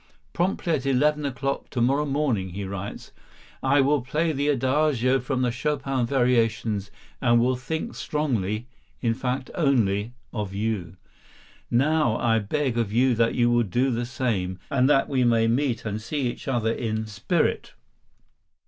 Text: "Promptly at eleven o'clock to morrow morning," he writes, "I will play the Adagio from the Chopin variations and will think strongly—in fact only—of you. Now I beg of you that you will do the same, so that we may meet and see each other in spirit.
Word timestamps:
"Promptly 0.33 0.73
at 0.73 0.87
eleven 0.87 1.27
o'clock 1.27 1.69
to 1.69 1.79
morrow 1.79 2.07
morning," 2.07 2.49
he 2.53 2.63
writes, 2.63 3.11
"I 3.61 3.81
will 3.81 4.01
play 4.01 4.31
the 4.31 4.47
Adagio 4.47 5.19
from 5.19 5.43
the 5.43 5.51
Chopin 5.51 6.07
variations 6.07 6.89
and 7.21 7.39
will 7.39 7.55
think 7.55 7.93
strongly—in 7.93 9.13
fact 9.13 9.51
only—of 9.53 10.55
you. 10.55 10.97
Now 11.69 12.17
I 12.17 12.39
beg 12.39 12.79
of 12.79 12.91
you 12.91 13.13
that 13.13 13.35
you 13.35 13.51
will 13.51 13.61
do 13.61 13.91
the 13.91 14.07
same, 14.07 14.57
so 14.69 14.83
that 14.87 15.07
we 15.07 15.23
may 15.23 15.47
meet 15.47 15.85
and 15.85 16.01
see 16.01 16.21
each 16.31 16.47
other 16.47 16.71
in 16.73 17.05
spirit. 17.05 17.73